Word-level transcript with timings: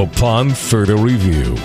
upon 0.00 0.50
further 0.50 0.96
review. 0.96 1.56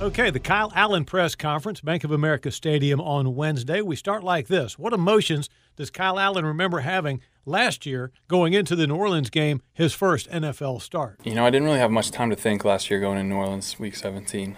Okay, 0.00 0.30
the 0.30 0.40
Kyle 0.40 0.72
Allen 0.74 1.04
press 1.04 1.34
conference, 1.34 1.80
Bank 1.80 2.02
of 2.04 2.10
America 2.10 2.50
Stadium 2.50 3.00
on 3.00 3.34
Wednesday. 3.34 3.82
We 3.82 3.96
start 3.96 4.24
like 4.24 4.46
this. 4.46 4.78
What 4.78 4.92
emotions 4.92 5.50
does 5.76 5.90
Kyle 5.90 6.18
Allen 6.18 6.46
remember 6.46 6.80
having 6.80 7.20
last 7.44 7.84
year 7.84 8.12
going 8.26 8.52
into 8.52 8.74
the 8.76 8.86
New 8.86 8.94
Orleans 8.94 9.28
game, 9.28 9.60
his 9.72 9.92
first 9.92 10.30
NFL 10.30 10.82
start? 10.82 11.18
You 11.24 11.34
know, 11.34 11.44
I 11.44 11.50
didn't 11.50 11.66
really 11.66 11.80
have 11.80 11.90
much 11.90 12.10
time 12.10 12.30
to 12.30 12.36
think 12.36 12.64
last 12.64 12.90
year 12.90 13.00
going 13.00 13.18
to 13.18 13.24
New 13.24 13.34
Orleans, 13.34 13.78
week 13.78 13.96
17. 13.96 14.56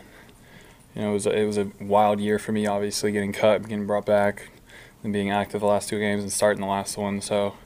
You 0.95 1.03
know, 1.03 1.11
it 1.11 1.13
was 1.15 1.27
a, 1.27 1.31
it 1.31 1.47
was 1.47 1.59
a 1.59 1.71
wild 1.81 2.21
year 2.21 2.39
for 2.39 2.53
me, 2.53 2.67
obviously, 2.67 3.11
getting 3.11 3.33
cut, 3.33 3.63
getting 3.63 3.87
brought 3.87 4.07
back, 4.07 4.51
and 5.03 5.13
being 5.13 5.31
active 5.31 5.63
the 5.63 5.67
last 5.67 5.89
two 5.89 5.99
games 5.99 6.23
and 6.23 6.33
starting 6.33 6.61
the 6.61 6.69
last 6.69 6.97
one. 6.97 7.21
So, 7.21 7.57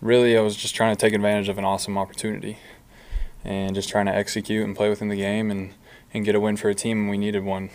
really, 0.00 0.36
I 0.36 0.40
was 0.40 0.56
just 0.56 0.74
trying 0.74 0.94
to 0.94 1.00
take 1.00 1.14
advantage 1.14 1.48
of 1.48 1.56
an 1.56 1.64
awesome 1.64 1.96
opportunity 1.96 2.58
and 3.46 3.74
just 3.74 3.88
trying 3.88 4.06
to 4.06 4.14
execute 4.14 4.64
and 4.64 4.76
play 4.76 4.88
within 4.88 5.08
the 5.08 5.16
game 5.16 5.50
and, 5.50 5.72
and 6.12 6.24
get 6.24 6.34
a 6.34 6.40
win 6.40 6.56
for 6.56 6.68
a 6.68 6.74
team, 6.74 7.02
and 7.02 7.10
we 7.10 7.16
needed 7.16 7.44
one. 7.44 7.70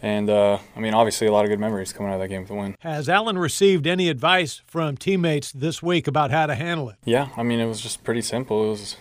And 0.00 0.28
uh, 0.28 0.58
I 0.76 0.80
mean, 0.80 0.94
obviously, 0.94 1.26
a 1.26 1.32
lot 1.32 1.44
of 1.44 1.50
good 1.50 1.60
memories 1.60 1.92
coming 1.92 2.12
out 2.12 2.16
of 2.16 2.20
that 2.20 2.28
game 2.28 2.40
with 2.42 2.48
the 2.48 2.54
win. 2.54 2.76
Has 2.80 3.08
Allen 3.08 3.38
received 3.38 3.86
any 3.86 4.08
advice 4.08 4.62
from 4.66 4.96
teammates 4.96 5.50
this 5.50 5.82
week 5.82 6.06
about 6.06 6.30
how 6.30 6.46
to 6.46 6.54
handle 6.54 6.90
it? 6.90 6.96
Yeah, 7.04 7.28
I 7.36 7.42
mean, 7.42 7.58
it 7.58 7.66
was 7.66 7.80
just 7.80 8.04
pretty 8.04 8.22
simple. 8.22 8.66
It 8.66 8.68
was 8.68 8.96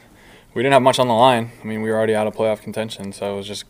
we 0.54 0.64
didn't 0.64 0.74
have 0.74 0.82
much 0.82 1.00
on 1.00 1.08
the 1.08 1.14
line. 1.14 1.52
I 1.62 1.66
mean, 1.66 1.82
we 1.82 1.90
were 1.90 1.98
already 1.98 2.16
out 2.16 2.28
of 2.28 2.36
playoff 2.36 2.62
contention, 2.62 3.12
so 3.12 3.34
it 3.34 3.38
was 3.38 3.48
just 3.48 3.66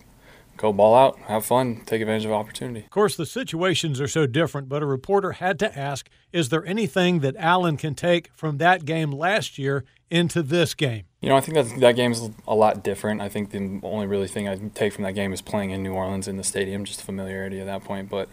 go 0.57 0.71
ball 0.71 0.95
out, 0.95 1.17
have 1.27 1.45
fun, 1.45 1.81
take 1.85 2.01
advantage 2.01 2.25
of 2.25 2.31
opportunity. 2.31 2.81
Of 2.85 2.89
course, 2.89 3.15
the 3.15 3.25
situations 3.25 3.99
are 3.99 4.07
so 4.07 4.25
different, 4.27 4.69
but 4.69 4.83
a 4.83 4.85
reporter 4.85 5.33
had 5.33 5.59
to 5.59 5.77
ask 5.77 6.09
is 6.31 6.49
there 6.49 6.65
anything 6.65 7.19
that 7.19 7.35
Allen 7.37 7.77
can 7.77 7.95
take 7.95 8.29
from 8.33 8.57
that 8.57 8.85
game 8.85 9.11
last 9.11 9.57
year 9.57 9.85
into 10.09 10.41
this 10.41 10.73
game? 10.73 11.03
You 11.21 11.29
know, 11.29 11.35
I 11.35 11.41
think 11.41 11.55
that 11.55 11.79
that 11.79 11.95
game's 11.95 12.29
a 12.47 12.55
lot 12.55 12.83
different. 12.83 13.21
I 13.21 13.29
think 13.29 13.51
the 13.51 13.79
only 13.83 14.07
really 14.07 14.27
thing 14.27 14.47
I 14.47 14.55
take 14.73 14.93
from 14.93 15.03
that 15.03 15.13
game 15.13 15.33
is 15.33 15.41
playing 15.41 15.71
in 15.71 15.83
New 15.83 15.93
Orleans 15.93 16.27
in 16.27 16.37
the 16.37 16.43
stadium, 16.43 16.85
just 16.85 17.01
familiarity 17.01 17.59
at 17.59 17.65
that 17.65 17.83
point. 17.83 18.09
But 18.09 18.29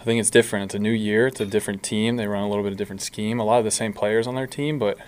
I 0.00 0.04
think 0.04 0.20
it's 0.20 0.30
different. 0.30 0.66
It's 0.66 0.74
a 0.74 0.78
new 0.78 0.90
year. 0.90 1.26
It's 1.26 1.40
a 1.40 1.46
different 1.46 1.82
team. 1.82 2.16
They 2.16 2.26
run 2.26 2.42
a 2.42 2.48
little 2.48 2.64
bit 2.64 2.72
of 2.72 2.78
different 2.78 3.02
scheme. 3.02 3.40
A 3.40 3.44
lot 3.44 3.58
of 3.58 3.64
the 3.64 3.70
same 3.70 3.92
players 3.92 4.26
on 4.26 4.34
their 4.34 4.46
team, 4.46 4.78
but 4.78 4.98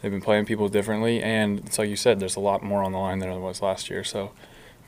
they've 0.00 0.10
been 0.10 0.20
playing 0.20 0.46
people 0.46 0.68
differently. 0.68 1.22
And 1.22 1.60
it's 1.60 1.78
like 1.78 1.88
you 1.88 1.96
said, 1.96 2.20
there's 2.20 2.36
a 2.36 2.40
lot 2.40 2.62
more 2.62 2.82
on 2.82 2.92
the 2.92 2.98
line 2.98 3.18
than 3.18 3.30
there 3.30 3.38
was 3.38 3.62
last 3.62 3.90
year. 3.90 4.04
So 4.04 4.32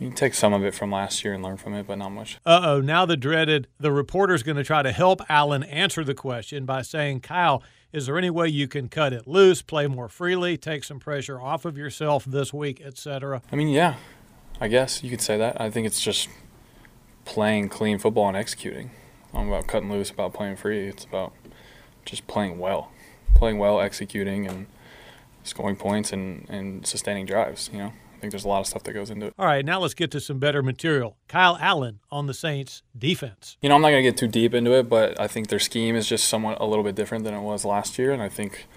you 0.03 0.09
can 0.09 0.17
take 0.17 0.35
some 0.35 0.53
of 0.53 0.65
it 0.65 0.75
from 0.75 0.91
last 0.91 1.23
year 1.23 1.33
and 1.33 1.45
learn 1.45 1.57
from 1.57 1.75
it, 1.75 1.87
but 1.87 1.97
not 1.97 2.11
much. 2.11 2.39
Uh 2.45 2.61
oh, 2.65 2.81
now 2.81 3.07
the 3.07 3.17
dreaded, 3.17 3.69
the 3.79 3.93
reporter's 3.93 4.43
going 4.43 4.57
to 4.57 4.65
try 4.65 4.83
to 4.83 4.91
help 4.91 5.21
Allen 5.29 5.63
answer 5.63 6.03
the 6.03 6.15
question 6.15 6.65
by 6.65 6.83
saying, 6.83 7.21
Kyle, 7.21 7.63
is 7.93 8.07
there 8.07 8.19
any 8.19 8.29
way 8.29 8.49
you 8.49 8.67
can 8.67 8.89
cut 8.89 9.13
it 9.13 9.29
loose, 9.29 9.63
play 9.63 9.87
more 9.87 10.09
freely, 10.09 10.57
take 10.57 10.83
some 10.83 10.99
pressure 10.99 11.41
off 11.41 11.65
of 11.65 11.79
yourself 11.79 12.25
this 12.25 12.53
week, 12.53 12.81
etc.? 12.81 13.43
I 13.53 13.55
mean, 13.55 13.69
yeah, 13.69 13.95
I 14.61 14.67
guess 14.67 15.05
you 15.05 15.11
could 15.11 15.21
say 15.21 15.39
that. 15.39 15.61
I 15.61 15.71
think 15.71 15.87
it's 15.87 16.01
just 16.01 16.29
playing 17.25 17.69
clean 17.69 17.99
football 17.99 18.27
and 18.27 18.37
executing. 18.37 18.91
I'm 19.33 19.47
about 19.47 19.69
cutting 19.69 19.91
loose, 19.91 20.11
about 20.11 20.35
playing 20.35 20.57
free. 20.57 20.89
It's 20.89 21.05
about 21.05 21.33
just 22.05 22.27
playing 22.27 22.59
well, 22.59 22.91
playing 23.37 23.59
well, 23.59 23.81
executing, 23.81 24.49
and 24.49 24.67
scoring 25.45 25.77
points 25.77 26.13
and, 26.13 26.45
and 26.49 26.85
sustaining 26.85 27.25
drives, 27.25 27.71
you 27.73 27.79
know? 27.79 27.93
Think 28.23 28.31
there's 28.31 28.45
a 28.45 28.49
lot 28.49 28.61
of 28.61 28.69
stuff 28.69 28.85
that 28.85 28.93
goes 28.93 29.11
into 29.11 29.27
it. 29.27 29.35
All 29.37 29.47
right, 29.47 29.65
now 29.65 29.81
let's 29.81 29.95
get 29.95 30.13
to 30.13 30.21
some 30.21 30.39
better 30.39 30.63
material. 30.63 31.17
Kyle 31.27 31.59
Allen 31.61 31.99
on 32.09 32.29
the 32.29 32.35
Saints 32.35 32.85
defense. 32.97 33.57
You 33.61 33.69
know, 33.69 33.75
I'm 33.75 33.83
not 33.83 33.91
going 33.91 34.05
to 34.05 34.09
get 34.09 34.17
too 34.17 34.29
deep 34.29 34.55
into 34.55 34.73
it, 34.73 34.89
but 34.89 35.19
I 35.21 35.27
think 35.27 35.49
their 35.49 35.59
scheme 35.59 35.97
is 35.97 36.07
just 36.07 36.29
somewhat 36.29 36.61
a 36.61 36.65
little 36.65 36.85
bit 36.85 36.95
different 36.95 37.25
than 37.25 37.35
it 37.35 37.41
was 37.41 37.65
last 37.65 37.99
year, 37.99 38.13
and 38.13 38.23
I 38.23 38.29
think 38.29 38.69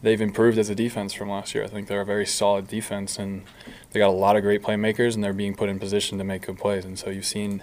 they've 0.00 0.20
improved 0.20 0.56
as 0.56 0.70
a 0.70 0.74
defense 0.74 1.12
from 1.12 1.28
last 1.28 1.54
year. 1.54 1.62
I 1.62 1.66
think 1.66 1.88
they're 1.88 2.00
a 2.00 2.06
very 2.06 2.24
solid 2.24 2.68
defense, 2.68 3.18
and 3.18 3.44
they 3.90 4.00
got 4.00 4.08
a 4.08 4.12
lot 4.12 4.34
of 4.34 4.42
great 4.42 4.62
playmakers, 4.62 5.14
and 5.14 5.22
they're 5.22 5.34
being 5.34 5.54
put 5.54 5.68
in 5.68 5.78
position 5.78 6.16
to 6.16 6.24
make 6.24 6.46
good 6.46 6.56
plays. 6.56 6.86
And 6.86 6.98
so 6.98 7.10
you've 7.10 7.26
seen 7.26 7.62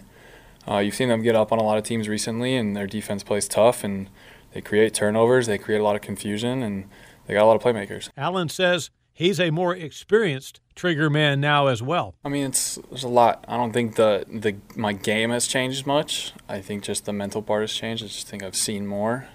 uh, 0.68 0.78
you've 0.78 0.96
seen 0.96 1.10
them 1.10 1.24
get 1.24 1.36
up 1.36 1.52
on 1.52 1.58
a 1.58 1.64
lot 1.64 1.80
of 1.80 1.84
teams 1.84 2.08
recently, 2.08 2.56
and 2.56 2.76
their 2.76 2.88
defense 2.88 3.24
plays 3.24 3.48
tough, 3.48 3.84
and 3.84 4.08
they 4.54 4.62
create 4.62 4.94
turnovers, 4.94 5.48
they 5.48 5.58
create 5.58 5.80
a 5.80 5.84
lot 5.84 5.96
of 5.96 6.02
confusion, 6.04 6.62
and 6.62 6.88
they 7.26 7.34
got 7.34 7.44
a 7.44 7.48
lot 7.48 7.56
of 7.56 7.62
playmakers. 7.64 8.10
Allen 8.16 8.50
says 8.50 8.92
he's 9.14 9.40
a 9.40 9.52
more 9.52 9.76
experienced 9.76 10.60
trigger 10.76 11.10
man 11.10 11.40
now 11.40 11.68
as 11.68 11.82
well. 11.82 12.16
I 12.26 12.30
mean, 12.30 12.48
it's 12.48 12.80
there's 12.90 13.04
a 13.04 13.08
lot. 13.08 13.46
I 13.48 13.56
don't 13.56 13.72
think 13.72 13.96
the 13.96 14.26
the 14.28 14.56
my 14.76 14.94
game 14.94 15.30
has 15.30 15.48
changed 15.48 15.86
much. 15.86 16.34
I 16.50 16.60
think 16.60 16.84
just 16.84 17.06
the 17.06 17.14
mental 17.14 17.42
part 17.42 17.62
has 17.62 17.74
changed. 17.74 18.04
I 18.04 18.08
just 18.08 18.28
think 18.28 18.44
I've 18.44 18.56
seen 18.56 18.86
more. 18.88 19.28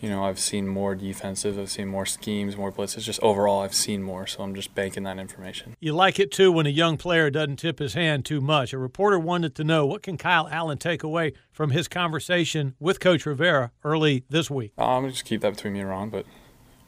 You 0.00 0.08
know, 0.08 0.24
I've 0.24 0.38
seen 0.38 0.68
more 0.68 0.94
defensive. 0.94 1.58
I've 1.58 1.72
seen 1.72 1.88
more 1.88 2.06
schemes, 2.06 2.56
more 2.56 2.70
blitzes. 2.70 3.00
Just 3.00 3.20
overall, 3.20 3.62
I've 3.62 3.74
seen 3.74 4.00
more. 4.00 4.28
So 4.28 4.44
I'm 4.44 4.54
just 4.54 4.72
banking 4.72 5.02
that 5.02 5.18
information. 5.18 5.74
You 5.80 5.92
like 5.92 6.20
it 6.20 6.30
too 6.30 6.52
when 6.52 6.66
a 6.66 6.70
young 6.70 6.96
player 6.96 7.30
doesn't 7.30 7.56
tip 7.56 7.80
his 7.80 7.94
hand 7.94 8.24
too 8.24 8.40
much. 8.40 8.72
A 8.72 8.78
reporter 8.78 9.18
wanted 9.18 9.56
to 9.56 9.64
know 9.64 9.86
what 9.86 10.04
can 10.04 10.16
Kyle 10.16 10.46
Allen 10.52 10.78
take 10.78 11.02
away 11.02 11.32
from 11.50 11.70
his 11.70 11.88
conversation 11.88 12.76
with 12.78 13.00
Coach 13.00 13.26
Rivera 13.26 13.72
early 13.82 14.24
this 14.30 14.48
week. 14.48 14.72
I'm 14.78 15.02
gonna 15.02 15.10
just 15.10 15.24
keep 15.24 15.40
that 15.40 15.56
between 15.56 15.72
me 15.72 15.80
and 15.80 15.88
Ron, 15.88 16.10
but 16.10 16.26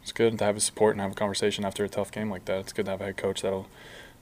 it's 0.03 0.13
good 0.13 0.39
to 0.39 0.45
have 0.45 0.57
a 0.57 0.61
support 0.61 0.95
and 0.95 1.01
have 1.01 1.13
a 1.13 1.15
conversation 1.15 1.65
after 1.65 1.85
a 1.85 1.89
tough 1.89 2.11
game 2.11 2.31
like 2.31 2.45
that. 2.47 2.61
It's 2.61 2.73
good 2.73 2.87
to 2.87 2.93
have 2.93 3.01
a 3.01 3.05
head 3.05 3.17
coach 3.17 3.43
that'll 3.43 3.67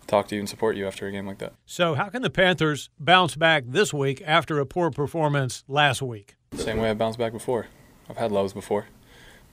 talk 0.07 0.29
to 0.29 0.35
you 0.35 0.41
and 0.41 0.49
support 0.49 0.77
you 0.77 0.87
after 0.87 1.07
a 1.07 1.13
game 1.13 1.27
like 1.27 1.39
that. 1.39 1.53
So, 1.67 1.95
how 1.95 2.09
can 2.09 2.23
the 2.23 2.31
Panthers 2.31 2.91
bounce 2.99 3.37
back 3.37 3.65
this 3.67 3.93
week 3.95 4.23
after 4.27 4.59
a 4.59 4.67
poor 4.67 4.91
performance 4.91 5.65
last 5.69 6.03
week? 6.03 6.37
Same 6.55 6.79
way 6.79 6.91
I 6.91 6.95
bounced 6.95 7.19
back 7.19 7.33
before. 7.33 7.67
I've 8.09 8.17
had 8.17 8.33
lows 8.33 8.53
before. 8.53 8.87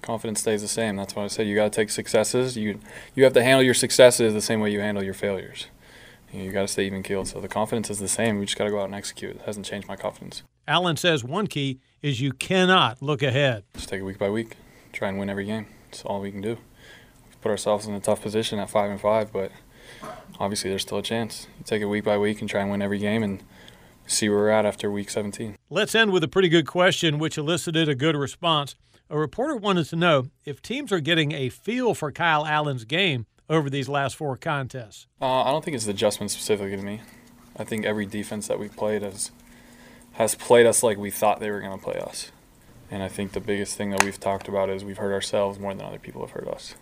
Confidence 0.02 0.42
stays 0.42 0.62
the 0.62 0.68
same. 0.68 0.96
That's 0.96 1.16
why 1.16 1.24
I 1.24 1.28
said 1.28 1.48
you 1.48 1.56
got 1.56 1.72
to 1.72 1.76
take 1.76 1.90
successes. 1.90 2.56
You 2.58 2.80
you 3.16 3.24
have 3.24 3.34
to 3.34 3.44
handle 3.44 3.64
your 3.64 3.74
successes 3.74 4.34
the 4.34 4.42
same 4.42 4.62
way 4.62 4.72
you 4.72 4.80
handle 4.80 5.04
your 5.04 5.14
failures. 5.14 5.68
You, 6.32 6.40
know, 6.40 6.46
you 6.46 6.52
got 6.52 6.62
to 6.62 6.68
stay 6.68 6.86
even 6.86 7.04
keeled. 7.04 7.28
So 7.28 7.40
the 7.40 7.48
confidence 7.48 7.90
is 7.90 8.00
the 8.00 8.08
same. 8.08 8.40
We 8.40 8.46
just 8.46 8.58
got 8.58 8.66
to 8.66 8.70
go 8.70 8.80
out 8.80 8.86
and 8.86 8.96
execute. 8.96 9.36
It 9.36 9.42
hasn't 9.46 9.66
changed 9.66 9.88
my 9.88 9.96
confidence. 9.96 10.44
Allen 10.68 10.98
says 10.98 11.24
one 11.24 11.48
key 11.48 11.80
is 12.02 12.22
you 12.22 12.32
cannot 12.32 13.02
look 13.02 13.22
ahead. 13.22 13.64
Just 13.76 13.90
take 13.90 14.00
it 14.00 14.04
week 14.04 14.18
by 14.18 14.30
week. 14.30 14.56
Try 14.96 15.10
and 15.10 15.20
win 15.20 15.30
every 15.30 15.44
game. 15.44 15.68
That's 15.92 16.04
all 16.06 16.22
we 16.22 16.32
can 16.32 16.40
do. 16.40 16.58
We've 17.28 17.42
put 17.42 17.50
ourselves 17.50 17.86
in 17.86 17.94
a 17.94 18.00
tough 18.00 18.22
position 18.22 18.60
at 18.60 18.70
five 18.70 18.90
and 18.90 19.00
five, 19.00 19.34
but 19.34 19.52
obviously 20.40 20.70
there's 20.70 20.84
still 20.84 21.00
a 21.00 21.04
chance. 21.04 21.48
You 21.58 21.66
take 21.66 21.82
it 21.82 21.86
week 21.86 22.06
by 22.06 22.18
week 22.18 22.40
and 22.40 22.50
try 22.50 22.62
and 22.62 22.72
win 22.72 22.82
every 22.82 23.00
game 23.00 23.22
and 23.22 23.44
see 24.08 24.30
where 24.30 24.38
we're 24.38 24.50
at 24.50 24.66
after 24.66 24.90
week 24.90 25.10
17. 25.10 25.58
Let's 25.70 25.96
end 25.96 26.14
with 26.14 26.24
a 26.24 26.30
pretty 26.30 26.48
good 26.48 26.66
question, 26.66 27.20
which 27.20 27.38
elicited 27.38 27.90
a 27.90 27.96
good 27.96 28.16
response. 28.16 28.76
A 29.10 29.18
reporter 29.18 29.58
wanted 29.58 29.86
to 29.88 29.98
know 29.98 30.30
if 30.46 30.62
teams 30.62 30.94
are 30.94 31.02
getting 31.02 31.34
a 31.34 31.50
feel 31.50 31.94
for 31.94 32.10
Kyle 32.10 32.46
Allen's 32.46 32.86
game 32.86 33.26
over 33.50 33.70
these 33.70 33.90
last 33.90 34.16
four 34.16 34.38
contests. 34.38 35.08
Uh, 35.22 35.42
I 35.42 35.52
don't 35.52 35.64
think 35.64 35.76
it's 35.76 35.86
the 35.86 35.92
adjustment 35.92 36.32
specifically 36.32 36.78
to 36.78 36.82
me. 36.82 37.02
I 37.58 37.66
think 37.66 37.86
every 37.86 38.06
defense 38.06 38.48
that 38.48 38.60
we've 38.60 38.76
played 38.76 39.02
has 39.02 39.32
has 40.14 40.36
played 40.36 40.66
us 40.66 40.82
like 40.82 40.98
we 40.98 41.12
thought 41.12 41.42
they 41.42 41.52
were 41.52 41.60
going 41.60 41.78
to 41.78 41.84
play 41.84 42.00
us. 42.00 42.32
And 42.92 43.02
I 43.02 43.08
think 43.08 43.32
the 43.32 43.40
biggest 43.40 43.78
thing 43.78 43.90
that 43.92 44.04
we've 44.04 44.20
talked 44.20 44.48
about 44.48 44.70
is 44.70 44.84
we've 44.84 44.98
hurt 44.98 45.14
ourselves 45.14 45.60
more 45.60 45.74
than 45.74 45.86
other 45.86 46.00
people 46.00 46.22
have 46.22 46.32
hurt 46.32 46.48
us. 46.48 46.76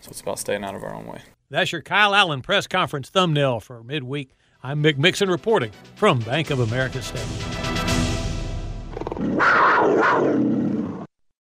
So 0.00 0.10
it's 0.10 0.20
about 0.20 0.38
staying 0.38 0.64
out 0.64 0.74
of 0.74 0.82
our 0.82 0.94
own 0.94 1.06
way. 1.06 1.20
That's 1.50 1.72
your 1.72 1.82
Kyle 1.82 2.14
Allen 2.14 2.42
press 2.42 2.66
conference 2.66 3.10
thumbnail 3.10 3.60
for 3.60 3.82
midweek. 3.82 4.30
I'm 4.62 4.82
Mick 4.82 4.96
Mixon 4.96 5.28
reporting 5.28 5.72
from 5.96 6.18
Bank 6.20 6.50
of 6.50 6.60
America 6.60 7.02
Stadium. 7.02 7.28